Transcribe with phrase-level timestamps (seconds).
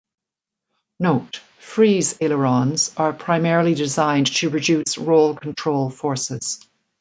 [0.99, 6.59] Note: Frise ailerons are primarily designed to reduce roll control forces.